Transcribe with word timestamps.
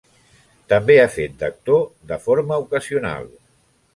També 0.71 0.95
ha 1.01 1.11
fet 1.15 1.35
d'actor 1.43 1.85
de 2.13 2.19
forma 2.25 2.59
ocasional. 2.65 3.29